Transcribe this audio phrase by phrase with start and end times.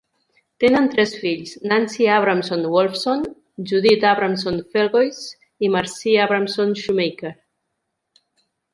[0.61, 3.21] Tenen tres fills: Nancy Abramson Wolfson,
[3.73, 7.35] Judith Abramson Felgoise i Marcy Abramson Shoemaker.